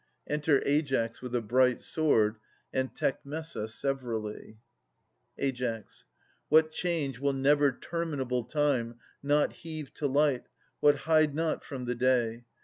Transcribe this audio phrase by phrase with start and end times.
[0.25, 2.37] Enter Aias with a bright sword,
[2.73, 4.57] and Tecmessa, severally.
[5.39, 5.83] Ai.
[6.49, 10.47] What change will never terminable Time Not heave to light,
[10.79, 12.45] what hide not from the day